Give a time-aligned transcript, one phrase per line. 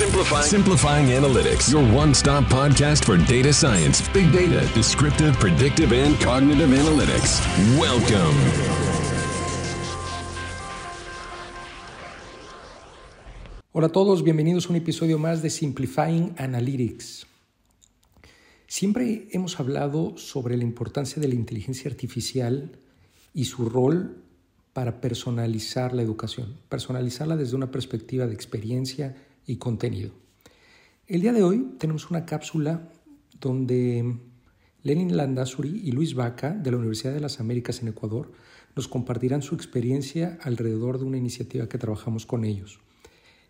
[0.00, 0.44] Simplifying.
[0.44, 6.70] Simplifying Analytics, your one stop podcast for data science, big data, descriptive, predictive, and cognitive
[6.70, 7.38] analytics.
[7.78, 8.34] Welcome.
[13.72, 17.26] Hola a todos, bienvenidos a un episodio más de Simplifying Analytics.
[18.68, 22.70] Siempre hemos hablado sobre la importancia de la inteligencia artificial
[23.34, 24.16] y su rol
[24.72, 29.14] para personalizar la educación, personalizarla desde una perspectiva de experiencia
[29.56, 30.12] contenido.
[31.06, 32.88] El día de hoy tenemos una cápsula
[33.40, 34.16] donde
[34.82, 38.32] Lenin Landazuri y Luis Vaca de la Universidad de las Américas en Ecuador
[38.76, 42.80] nos compartirán su experiencia alrededor de una iniciativa que trabajamos con ellos.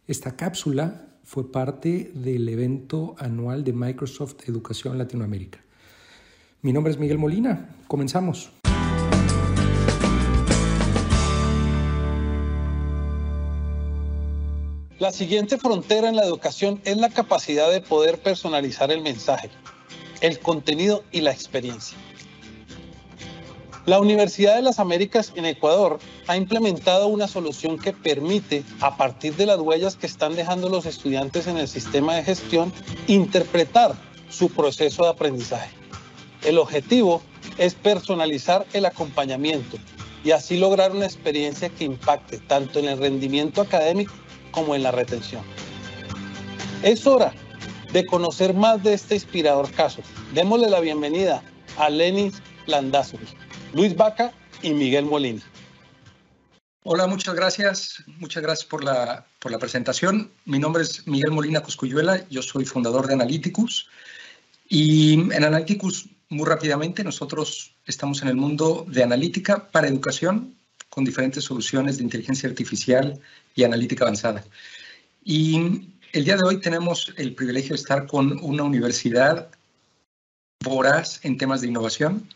[0.06, 5.60] Esta cápsula fue parte del evento anual de Microsoft Educación Latinoamérica.
[6.62, 7.76] Mi nombre es Miguel Molina.
[7.86, 8.52] Comenzamos.
[15.00, 19.48] La siguiente frontera en la educación es la capacidad de poder personalizar el mensaje,
[20.20, 21.96] el contenido y la experiencia.
[23.86, 29.34] La Universidad de las Américas en Ecuador ha implementado una solución que permite, a partir
[29.36, 32.70] de las huellas que están dejando los estudiantes en el sistema de gestión,
[33.06, 33.94] interpretar
[34.28, 35.70] su proceso de aprendizaje.
[36.44, 37.22] El objetivo
[37.56, 39.78] es personalizar el acompañamiento
[40.22, 44.12] y así lograr una experiencia que impacte tanto en el rendimiento académico
[44.50, 45.42] como en la retención.
[46.82, 47.32] Es hora
[47.92, 50.02] de conocer más de este inspirador caso.
[50.34, 51.42] Démosle la bienvenida
[51.76, 52.32] a Lenin
[52.66, 53.26] Landazuri,
[53.74, 55.42] Luis Vaca y Miguel Molina.
[56.82, 58.02] Hola, muchas gracias.
[58.18, 60.30] Muchas gracias por la, por la presentación.
[60.46, 63.88] Mi nombre es Miguel Molina Coscuyuela, yo soy fundador de Analyticus.
[64.68, 70.56] Y en Analyticus, muy rápidamente, nosotros estamos en el mundo de analítica para educación
[70.90, 73.18] con diferentes soluciones de inteligencia artificial
[73.54, 74.44] y analítica avanzada.
[75.24, 79.48] Y el día de hoy tenemos el privilegio de estar con una universidad
[80.62, 82.28] voraz en temas de innovación.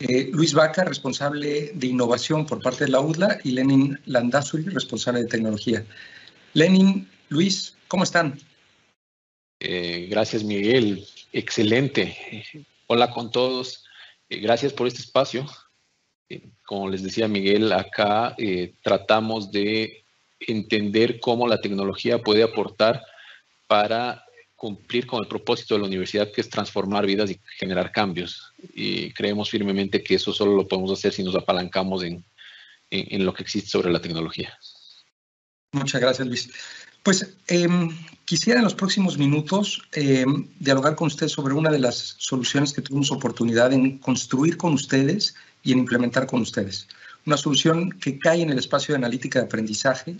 [0.00, 5.22] Eh, Luis Vaca, responsable de innovación por parte de la UDLA, y Lenin Landazuri, responsable
[5.22, 5.84] de tecnología.
[6.54, 8.38] Lenin, Luis, ¿cómo están?
[9.60, 11.06] Eh, gracias, Miguel.
[11.32, 12.44] Excelente.
[12.86, 13.84] Hola con todos.
[14.28, 15.46] Eh, gracias por este espacio.
[16.64, 18.36] Como les decía Miguel, acá
[18.82, 20.04] tratamos de
[20.40, 23.02] entender cómo la tecnología puede aportar
[23.66, 24.24] para
[24.56, 28.52] cumplir con el propósito de la universidad, que es transformar vidas y generar cambios.
[28.74, 32.24] Y creemos firmemente que eso solo lo podemos hacer si nos apalancamos en,
[32.90, 34.56] lo que existe sobre la tecnología.
[35.72, 36.50] Muchas gracias, Luis.
[37.02, 42.16] Pues em, quisiera en los próximos minutos em, dialogar con ustedes sobre una de las
[42.18, 45.34] soluciones que tuvimos oportunidad en construir con ustedes
[45.66, 46.88] y en implementar con ustedes
[47.26, 50.16] una solución que cae en el espacio de analítica de aprendizaje.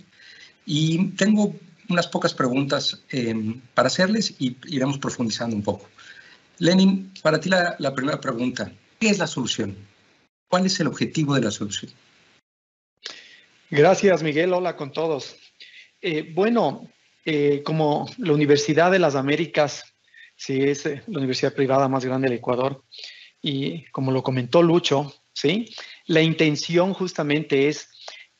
[0.65, 1.55] Y tengo
[1.89, 5.89] unas pocas preguntas em, para hacerles y iremos profundizando un poco.
[6.59, 9.75] Lenin, para ti la, primera pregunta, ¿qué es la solución?
[10.49, 11.91] ¿Cuál es el objetivo de la solución?
[13.69, 14.53] Gracias, Miguel.
[14.53, 15.37] Hola con todos.
[16.01, 16.89] Eh, bueno,
[17.23, 19.93] eh, como la Universidad de las Américas,
[20.35, 22.83] sí, es eh, la universidad privada más grande del Ecuador,
[23.41, 25.69] y como lo comentó Lucho, ¿sí?
[26.07, 27.89] La intención justamente es,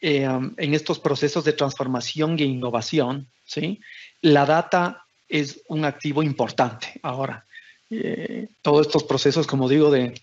[0.02, 3.80] eh, um, en estos procesos de transformación e innovación, ¿sí?
[4.22, 7.46] La data es un activo importante ahora.
[7.92, 10.20] Eh, todos estos procesos, como digo, de,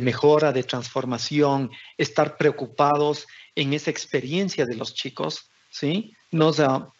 [0.00, 6.14] mejora, de transformación, estar preocupados en esa experiencia de los chicos, ¿sí?
[6.30, 6.56] Nos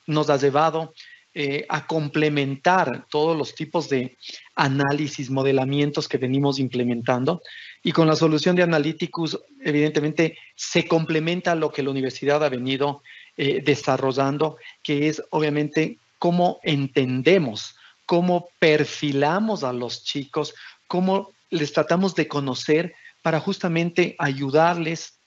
[0.07, 0.93] nos ha llevado
[1.35, 4.17] eh, a complementar todos los tipos de
[4.57, 7.43] análisis, modelamientos que venimos implementando.
[7.83, 13.03] Y con la solución de Analyticus, evidentemente, se complementa lo que la universidad ha venido
[13.37, 20.55] eh, desarrollando, que es obviamente cómo entendemos, cómo perfilamos a los chicos,
[20.87, 25.21] cómo les tratamos de conocer para justamente ayudarles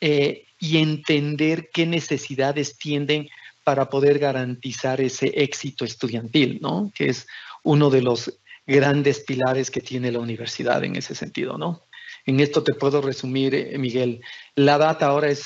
[0.00, 3.28] eh, y entender qué necesidades tienden
[3.64, 6.92] para poder garantizar ese éxito estudiantil, ¿no?
[6.94, 7.26] Que es
[7.62, 11.82] uno de los grandes pilares que tiene la universidad en ese sentido, ¿no?
[12.26, 14.20] En esto te puedo resumir, eh, Miguel.
[14.54, 15.44] La data ahora es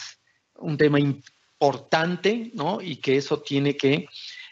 [0.57, 2.81] un tema importante, ¿no?
[2.81, 4.07] Y que eso tiene que,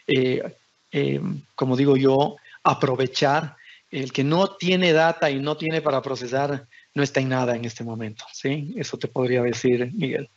[0.07, 0.57] eh,
[0.91, 1.21] eh,
[1.55, 3.55] como digo yo, aprovechar.
[3.89, 7.63] El que no tiene data y no tiene para procesar no está en nada en
[7.63, 8.73] este momento, ¿sí?
[8.75, 10.29] Eso te podría decir, Miguel.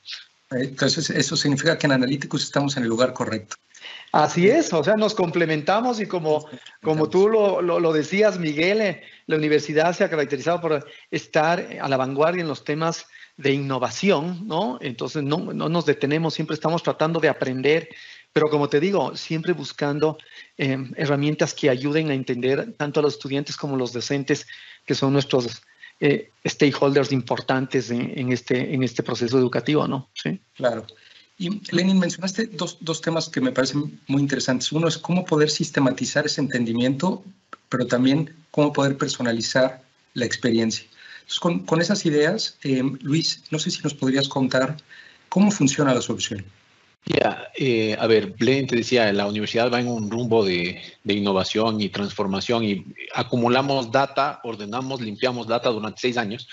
[0.50, 3.56] Entonces, eso significa que en Analyticus estamos en el lugar correcto.
[4.12, 6.46] Así es, o sea, nos complementamos y como,
[6.82, 11.88] como tú lo, lo, decías, Miguel, eh, la universidad se ha caracterizado por estar a
[11.88, 14.78] la vanguardia en los temas de innovación, ¿no?
[14.80, 17.88] Entonces, no, no nos detenemos, siempre estamos tratando de aprender
[18.32, 20.18] Pero como te digo, siempre buscando
[20.56, 24.46] em, herramientas que ayuden a entender tanto a los estudiantes como a los docentes,
[24.86, 25.62] que son nuestros
[26.00, 30.10] eh, stakeholders importantes en, este, en este proceso educativo, ¿no?
[30.14, 30.40] Sí.
[30.54, 30.86] Claro.
[31.40, 34.70] Y Lenin, mencionaste dos, dos, temas que me parecen muy interesantes.
[34.72, 37.24] Uno es cómo poder sistematizar ese entendimiento,
[37.70, 39.82] pero también cómo poder personalizar
[40.12, 40.84] la experiencia.
[41.20, 44.76] Entonces, con, con esas ideas, em, Luis, no sé si nos podrías contar
[45.30, 46.44] cómo funciona la solución.
[47.06, 51.80] Ya, eh, a ver, Blaine te decía, la universidad va en un rumbo de, innovación
[51.80, 52.84] y transformación y
[53.14, 56.46] acumulamos data, ordenamos, limpiamos data durante seis años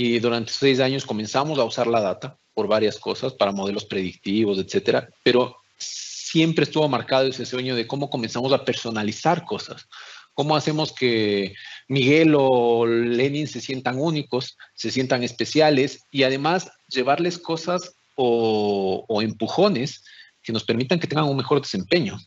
[0.00, 4.58] y durante seis años comenzamos a usar la data por varias cosas, para modelos predictivos,
[4.58, 9.86] etcétera, pero siempre estuvo marcado ese sueño de cómo comenzamos a personalizar cosas.
[10.32, 11.54] ¿Cómo hacemos que
[11.86, 20.02] Miguel o Lenin se sientan únicos, se sientan especiales y además llevarles cosas o, empujones
[20.42, 22.18] que nos permitan que tengan un mejor desempeño.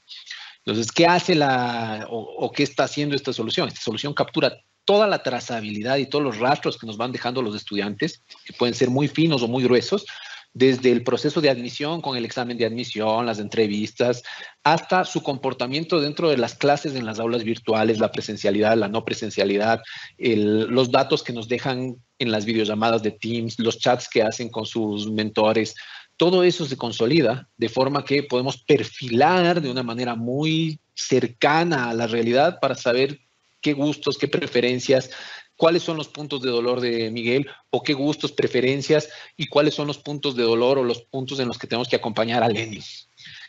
[0.63, 3.67] Entonces, ¿qué hace la o, qué está haciendo esta solución?
[3.67, 4.53] Esta solución captura
[4.85, 8.75] toda la trazabilidad y todos los rastros que nos van dejando los estudiantes, que pueden
[8.75, 10.05] ser muy finos o muy gruesos,
[10.53, 14.21] desde el proceso de admisión con el examen de admisión, las entrevistas,
[14.63, 19.03] hasta su comportamiento dentro de las clases en las aulas virtuales, la presencialidad, la no
[19.03, 19.81] presencialidad,
[20.19, 24.65] los datos que nos dejan en las videollamadas de Teams, los chats que hacen con
[24.65, 25.73] sus mentores,
[26.17, 31.93] todo eso se consolida de forma que podemos perfilar de una manera muy cercana a
[31.95, 33.19] la realidad para saber
[33.63, 35.09] qué gustos, qué preferencias,
[35.55, 39.87] cuáles son los puntos de dolor de Miguel o qué gustos, preferencias y cuáles son
[39.87, 42.81] los puntos de dolor o los puntos en los que tenemos que acompañar a Lenny.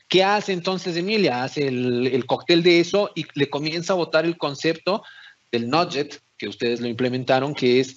[0.08, 1.42] ¿Qué hace entonces Emilia?
[1.42, 5.02] Hace el, cóctel de eso y le comienza a votar el concepto
[5.50, 7.96] del nudget, que ustedes lo implementaron, que es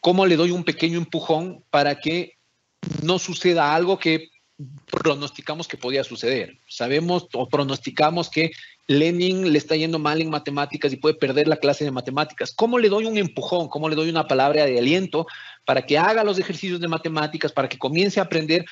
[0.00, 2.36] cómo le doy un pequeño empujón para que
[3.02, 4.30] no suceda algo que
[4.90, 6.58] pronosticamos que podía suceder.
[6.66, 8.50] Sabemos o pronosticamos que
[8.88, 12.52] Lenin le está yendo mal en matemáticas y puede perder la clase de matemáticas.
[12.54, 13.68] ¿Cómo le doy un empujón?
[13.68, 15.26] ¿Cómo le doy una palabra de aliento
[15.64, 18.64] para que haga los ejercicios de matemáticas, para que comience a aprender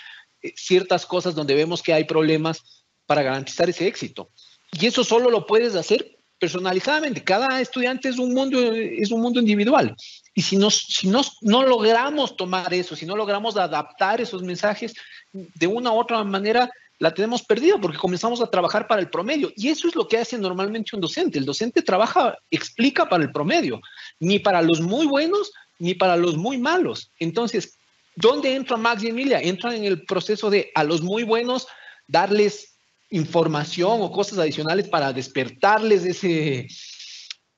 [0.42, 4.30] eh, ciertas cosas donde vemos que hay problemas para garantizar ese éxito?
[4.72, 7.22] Y eso solo lo puedes hacer personalizadamente.
[7.22, 9.94] Cada estudiante es un mundo, es un mundo individual.
[10.34, 14.94] Y si, nos, si nos, no logramos tomar eso, si no logramos adaptar esos mensajes
[15.32, 16.70] de una u otra manera,
[17.00, 19.50] la tenemos perdida porque comenzamos a trabajar para el promedio.
[19.56, 21.38] Y eso es lo que hace normalmente un docente.
[21.38, 23.81] El docente trabaja, explica para el promedio,
[24.20, 27.11] ni para los muy buenos ni para los muy malos.
[27.19, 27.79] Entonces,
[28.14, 29.41] ¿dónde entra Max y Emilia?
[29.41, 31.67] Entran en el proceso de a los muy buenos
[32.06, 32.76] darles
[33.08, 36.69] información o cosas adicionales para despertarles ese,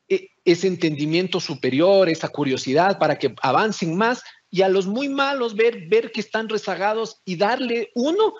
[0.09, 5.56] e, ese entendimiento superior, esa curiosidad para que avancen más y a los muy malos
[5.56, 8.35] ver, ver que están rezagados y darle uno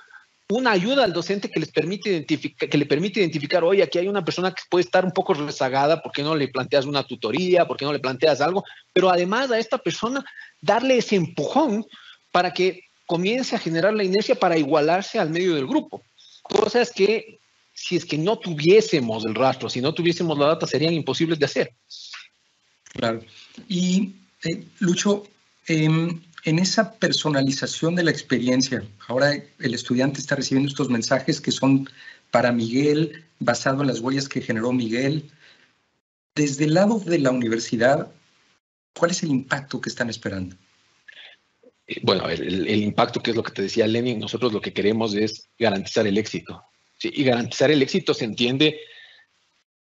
[0.49, 4.25] una ayuda al docente que les permite que le permite identificar, oye, aquí hay una
[4.25, 7.67] persona que puede estar un poco rezagada, ¿por qué no le planteas una tutoría?
[7.67, 8.65] ¿Por qué no le planteas algo?
[8.93, 10.25] Pero además a esta persona
[10.61, 11.87] darle ese empujón
[12.31, 16.03] para que comience a generar la inercia para igualarse al medio del grupo.
[16.43, 17.39] Cosas que
[17.73, 21.45] si es que no tuviésemos el rastro, si no tuviésemos la data, serían imposibles de
[21.47, 21.75] hacer.
[22.93, 23.23] Claro.
[23.69, 25.25] Y eh, Lucho,
[25.67, 25.89] eh,
[26.45, 31.89] en esa personalización de la experiencia, ahora el estudiante está recibiendo estos mensajes que son
[32.31, 35.31] para Miguel, basado en las huellas que generó Miguel.
[36.35, 38.11] Desde el lado de la universidad,
[38.95, 40.57] ¿cuál es el impacto que están esperando?
[41.87, 45.15] Eh, bueno, el, impacto que es lo que te decía Lenin, nosotros lo que queremos
[45.15, 46.65] es garantizar el éxito.
[47.03, 48.81] Y garantizar el éxito se entiende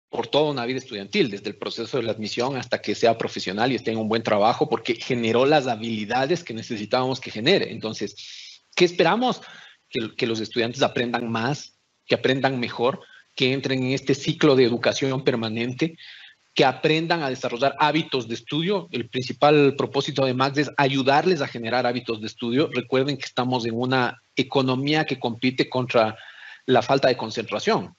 [0.09, 3.73] por toda una vida estudiantil, desde el proceso de la admisión hasta que sea profesional
[3.73, 7.73] y esté en un buen trabajo, porque generó las habilidades que necesitábamos que genere.
[7.73, 9.41] Entonces, ¿qué esperamos?
[10.17, 13.01] Que, los estudiantes aprendan más, que aprendan mejor,
[13.35, 15.97] que entren en este ciclo de educación permanente,
[16.55, 18.89] que aprendan a desarrollar hábitos de estudio.
[18.93, 22.71] El principal propósito de Max es ayudarles a generar hábitos de estudio.
[22.73, 26.17] Recuerden que estamos en una economía que compite contra
[26.65, 27.95] la falta de concentración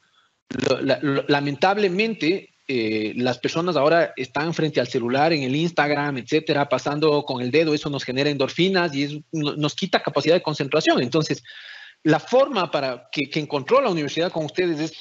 [1.28, 7.42] lamentablemente, eh, las personas ahora están frente al celular, en el Instagram, etcétera, pasando con
[7.42, 11.02] el dedo, eso nos genera endorfinas y nos quita capacidad de concentración.
[11.02, 11.44] Entonces,
[12.04, 14.94] la forma para que, encontró la universidad con ustedes es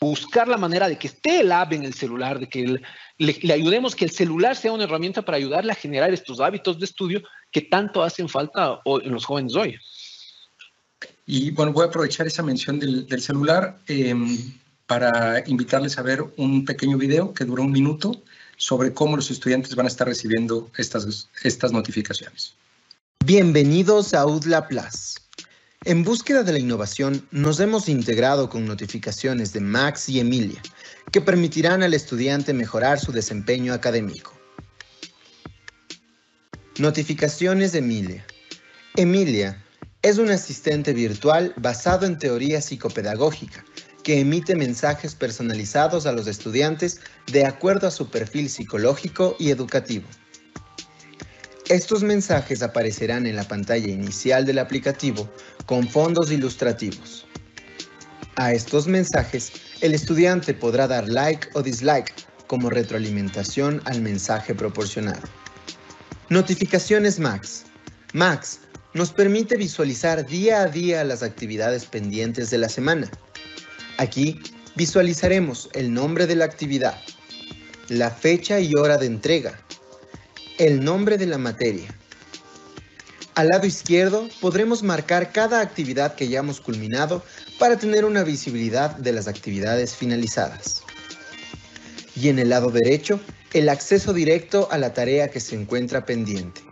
[0.00, 2.80] buscar la manera de que esté el app en el celular, de que
[3.18, 6.86] le, ayudemos que el celular sea una herramienta para ayudarle a generar estos hábitos de
[6.86, 7.22] estudio
[7.52, 9.76] que tanto hacen falta en los jóvenes hoy.
[11.32, 13.78] Y bueno, voy a aprovechar esa mención del, celular.
[13.86, 14.36] Em,
[14.86, 18.20] para invitarles a ver un pequeño video que dura un minuto
[18.56, 22.54] sobre cómo los estudiantes van a estar recibiendo estas, estas notificaciones.
[23.24, 25.18] Bienvenidos a UDLA Plus.
[25.84, 30.60] En búsqueda de la innovación, nos hemos integrado con notificaciones de Max y Emilia,
[31.12, 34.36] que permitirán al estudiante mejorar su desempeño académico.
[36.78, 38.26] Notificaciones de Emilia.
[38.96, 39.64] Emilia
[40.02, 43.64] es un asistente virtual basado en teoría psicopedagógica
[44.02, 50.06] que emite mensajes personalizados a los estudiantes de acuerdo a su perfil psicológico y educativo.
[51.68, 55.28] Estos mensajes aparecerán en la pantalla inicial del aplicativo
[55.66, 57.26] con fondos ilustrativos.
[58.36, 59.52] A estos mensajes,
[59.82, 62.12] el estudiante podrá dar like o dislike
[62.46, 65.28] como retroalimentación al mensaje proporcionado.
[66.30, 67.66] Notificaciones Max.
[68.14, 68.60] Max
[68.92, 73.10] nos permite visualizar día a día las actividades pendientes de la semana.
[73.98, 74.40] Aquí
[74.74, 77.00] visualizaremos el nombre de la actividad,
[77.88, 79.60] la fecha y hora de entrega,
[80.58, 81.94] el nombre de la materia.
[83.34, 87.22] Al lado izquierdo podremos marcar cada actividad que hayamos culminado
[87.58, 90.82] para tener una visibilidad de las actividades finalizadas.
[92.16, 93.20] Y en el lado derecho,
[93.54, 96.69] el acceso directo a la tarea que se encuentra pendiente.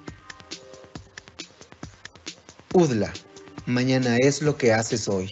[3.66, 5.30] Mañana es lo que haces hoy.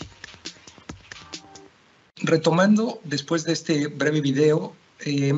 [2.17, 4.75] Retomando después de este breve video,
[5.05, 5.33] eh,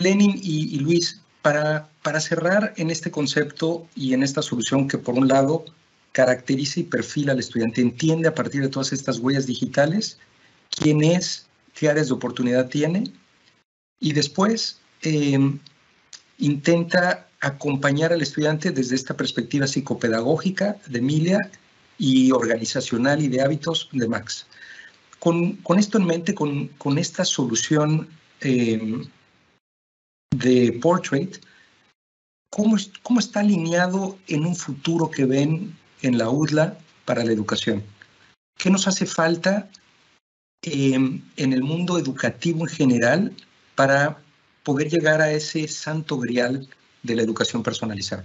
[0.00, 5.28] Lenin y Luis para, cerrar en este concepto y en esta solución que por un
[5.28, 5.64] lado
[6.12, 10.18] caracteriza y perfila al estudiante, entiende a partir de todas estas huellas digitales
[10.70, 13.04] quién es, qué áreas de oportunidad tiene
[13.98, 15.58] y después em,
[16.38, 21.38] intenta acompañar al estudiante desde esta perspectiva psicopedagógica de Emilia
[21.98, 24.46] y organizacional y de hábitos de Max.
[25.18, 28.08] Con, esto en mente, con, esta solución
[28.40, 29.04] em,
[30.34, 31.44] de Portrait,
[32.50, 37.82] ¿cómo, ¿cómo está alineado en un futuro que ven en la UDLA para la educación?
[38.56, 39.68] ¿Qué nos hace falta
[40.62, 43.36] em, en el mundo educativo en general
[43.74, 44.22] para
[44.62, 46.68] poder llegar a ese santo grial
[47.02, 48.24] de la educación personalizada?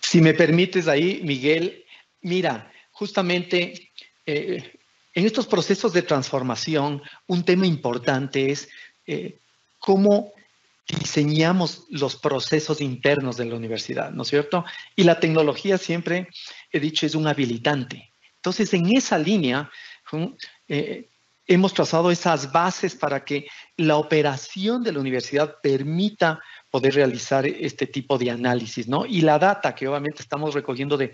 [0.00, 1.84] Si me permites ahí, Miguel,
[2.20, 3.92] mira, justamente
[4.26, 4.78] eh,
[5.14, 8.68] en estos procesos de transformación, un tema importante es
[9.06, 9.38] eh,
[9.78, 10.32] cómo
[10.86, 14.64] diseñamos los procesos internos de la universidad, ¿no es cierto?
[14.96, 16.28] Y la tecnología siempre,
[16.70, 18.12] he dicho, es un habilitante.
[18.36, 19.70] Entonces, en esa línea,
[20.68, 21.08] eh,
[21.46, 23.46] hemos trazado esas bases para que
[23.76, 26.40] la operación de la universidad permita
[26.72, 29.06] poder realizar este tipo de análisis, ¿no?
[29.06, 31.12] Y la data que obviamente estamos recogiendo de,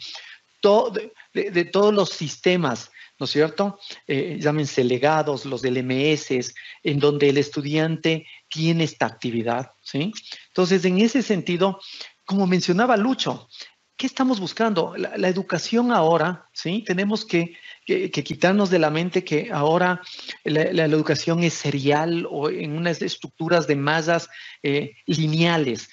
[1.35, 3.79] de todos los sistemas ¿no es cierto?
[4.07, 10.13] Eh, llámense legados, los del MS, en donde el estudiante tiene esta actividad, ¿sí?
[10.49, 11.81] Entonces, en ese sentido,
[12.25, 13.49] como mencionaba Lucho,
[13.97, 14.95] ¿qué estamos buscando?
[14.97, 16.85] La, educación ahora, ¿sí?
[16.87, 17.57] Tenemos que,
[17.89, 20.03] quitarnos de la mente que ahora
[20.45, 24.29] la, educación es serial o en unas estructuras de masas
[24.63, 25.89] eh, lineales.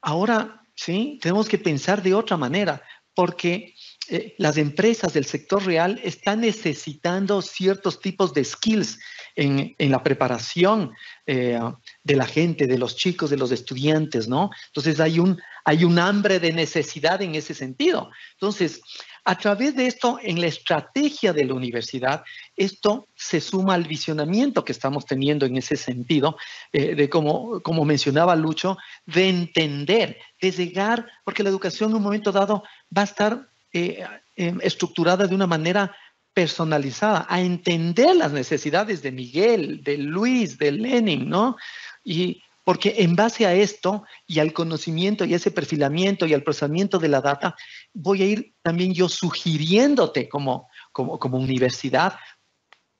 [0.00, 1.18] Ahora, ¿sí?
[1.20, 2.82] Tenemos que pensar de otra manera,
[3.14, 3.74] porque
[4.08, 8.98] eh, las empresas del sector real están necesitando ciertos tipos de skills
[9.34, 10.92] en, la preparación
[11.26, 11.58] eh,
[12.02, 14.50] de la gente, de los chicos, de los estudiantes, ¿no?
[14.66, 18.10] Entonces hay un, hay un hambre de necesidad en ese sentido.
[18.32, 18.82] Entonces,
[19.24, 22.24] a través de esto, en la estrategia de la universidad,
[22.56, 26.36] esto se suma al visionamiento que estamos teniendo en ese sentido,
[26.72, 28.76] eh, de como, como mencionaba Lucho,
[29.06, 32.64] de entender, de llegar, porque la educación en un momento dado
[32.96, 34.04] va a estar eh,
[34.36, 35.94] em, estructurada de una manera
[36.34, 41.56] personalizada, a entender las necesidades de Miguel, de Luis, de Lenin, ¿no?
[42.02, 46.98] Y porque en base a esto y al conocimiento y ese perfilamiento y al procesamiento
[46.98, 47.56] de la data,
[47.92, 52.14] voy a ir también yo sugiriéndote como, como, como universidad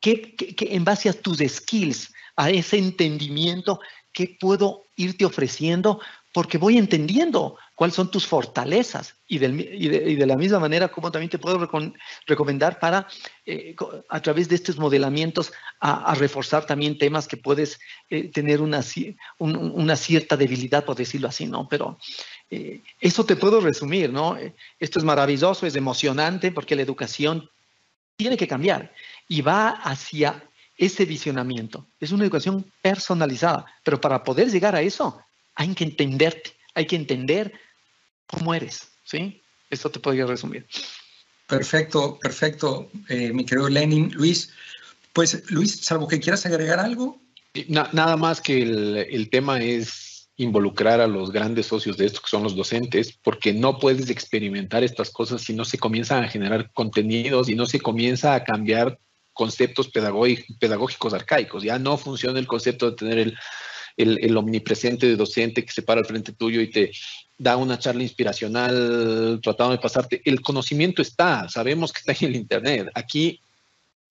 [0.00, 3.78] que, que en base a tus skills, a ese entendimiento,
[4.12, 6.00] ¿qué puedo irte ofreciendo
[6.32, 11.38] porque voy entendiendo cuáles son tus fortalezas y, de, la misma manera como también te
[11.38, 11.68] puedo
[12.26, 13.06] recomendar para,
[13.44, 13.76] eh,
[14.08, 18.80] a través de estos modelamientos, a, reforzar también temas que puedes eh, tener una,
[19.38, 21.68] una, cierta debilidad, por decirlo así, ¿no?
[21.68, 21.98] Pero
[22.50, 24.38] eh, eso te puedo resumir, ¿no?
[24.78, 27.50] Esto es maravilloso, es emocionante porque la educación
[28.16, 28.92] tiene que cambiar
[29.28, 30.42] y va hacia
[30.78, 31.86] ese visionamiento.
[32.00, 35.22] Es una educación personalizada, pero para poder llegar a eso
[35.54, 37.52] hay que entenderte, hay que entender
[38.26, 39.42] cómo eres, ¿sí?
[39.70, 40.66] Esto te podría resumir.
[41.46, 44.10] Perfecto, perfecto, eh, mi querido Lenin.
[44.14, 44.52] Luis,
[45.12, 47.20] pues Luis, salvo que quieras agregar algo.
[47.68, 52.42] nada más que el, tema es involucrar a los grandes socios de esto, que son
[52.42, 57.48] los docentes, porque no puedes experimentar estas cosas si no se comienzan a generar contenidos
[57.48, 58.98] y no se comienza a cambiar
[59.34, 61.62] conceptos pedagógicos arcaicos.
[61.62, 63.38] Ya no funciona el concepto de tener el,
[63.96, 66.92] el, omnipresente de docente que se para al frente tuyo y te
[67.38, 70.22] da una charla inspiracional tratando de pasarte.
[70.24, 72.88] El conocimiento está, sabemos que está en el Internet.
[72.94, 73.40] Aquí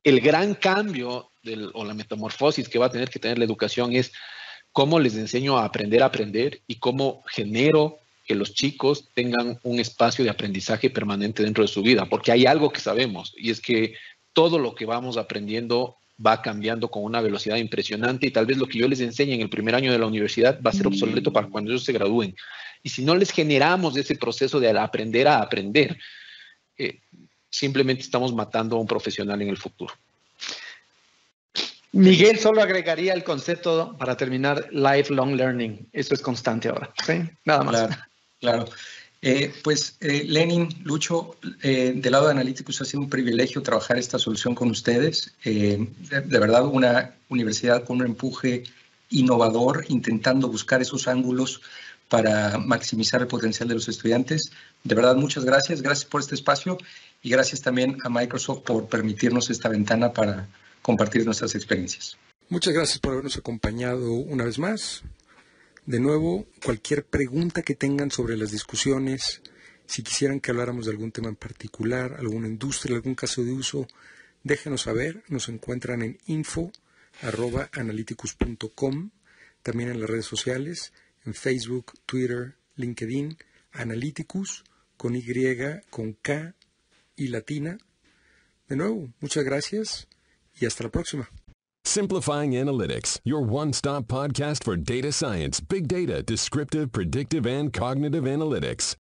[0.03, 1.31] el gran cambio
[1.73, 4.11] o la metamorfosis que va a tener que tener la educación es
[4.71, 9.79] cómo les enseño a aprender a aprender y cómo genero que los chicos tengan un
[9.79, 13.59] espacio de aprendizaje permanente dentro de su vida, porque hay algo que sabemos y es
[13.59, 13.95] que
[14.33, 18.67] todo lo que vamos aprendiendo va cambiando con una velocidad impresionante y tal vez lo
[18.67, 21.31] que yo les enseñe en el primer año de la universidad va a ser obsoleto
[21.33, 22.35] para cuando ellos se gradúen.
[22.83, 25.97] Y si no les generamos ese proceso de aprender a aprender,
[26.77, 26.99] eh,
[27.49, 29.93] simplemente estamos matando a un profesional en el futuro.
[31.93, 35.89] Miguel solo agregaría el concepto para terminar lifelong learning.
[35.91, 36.91] Eso es constante ahora.
[37.05, 37.21] ¿sí?
[37.43, 37.75] Nada más.
[37.75, 37.95] Claro,
[38.39, 38.65] claro.
[39.23, 43.99] Eh, pues eh, Lenin, Lucho, eh, del lado de Analyticus ha sido un privilegio trabajar
[43.99, 45.33] esta solución con ustedes.
[45.43, 48.63] De, de, verdad, una universidad con un empuje
[49.11, 51.61] innovador, intentando buscar esos ángulos
[52.09, 54.51] para maximizar el potencial de los estudiantes.
[54.83, 55.81] De verdad, muchas gracias.
[55.81, 56.77] Gracias por este espacio
[57.21, 60.47] y gracias también a Microsoft por permitirnos esta ventana para
[60.81, 62.17] compartir nuestras experiencias.
[62.49, 65.03] Muchas gracias por habernos acompañado una vez más.
[65.85, 69.41] De nuevo, cualquier pregunta que tengan sobre las discusiones,
[69.87, 73.87] si quisieran que habláramos de algún tema en particular, alguna industria, algún caso de uso,
[74.43, 75.23] déjenos saber.
[75.27, 79.09] Nos encuentran en info.analyticus.com,
[79.63, 80.93] también en las redes sociales,
[81.25, 83.39] en Facebook, Twitter, LinkedIn,
[83.71, 84.63] Analyticus,
[84.97, 85.25] con Y,
[85.89, 86.53] con K
[87.15, 87.79] y latina.
[88.69, 90.07] De nuevo, muchas gracias
[90.59, 91.27] y hasta la próxima.
[91.91, 98.95] Simplifying Analytics, your one-stop podcast for data science, big data, descriptive, predictive, and cognitive analytics.